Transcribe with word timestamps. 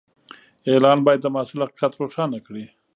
اعلان 0.71 0.97
باید 1.05 1.19
د 1.23 1.27
محصول 1.35 1.61
حقیقت 1.65 1.93
روښانه 2.01 2.39
کړي. 2.47 2.65